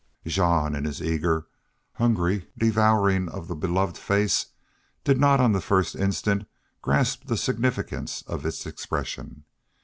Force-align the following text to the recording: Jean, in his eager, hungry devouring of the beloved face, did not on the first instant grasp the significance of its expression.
Jean, 0.25 0.73
in 0.73 0.83
his 0.85 0.99
eager, 0.99 1.45
hungry 1.93 2.47
devouring 2.57 3.29
of 3.29 3.47
the 3.47 3.53
beloved 3.55 3.99
face, 3.99 4.47
did 5.03 5.19
not 5.19 5.39
on 5.39 5.51
the 5.51 5.61
first 5.61 5.95
instant 5.95 6.47
grasp 6.81 7.25
the 7.25 7.37
significance 7.37 8.23
of 8.23 8.43
its 8.43 8.65
expression. 8.65 9.43